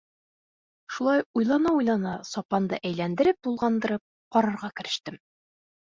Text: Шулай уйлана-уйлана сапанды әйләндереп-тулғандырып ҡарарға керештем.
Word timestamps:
Шулай 0.95 1.21
уйлана-уйлана 1.41 2.15
сапанды 2.31 2.81
әйләндереп-тулғандырып 2.91 4.03
ҡарарға 4.37 4.75
керештем. 4.81 5.25